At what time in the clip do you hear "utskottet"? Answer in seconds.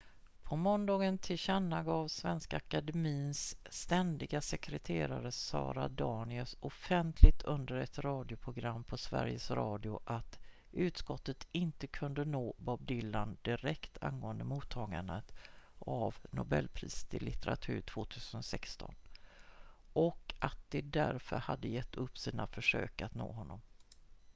10.71-11.47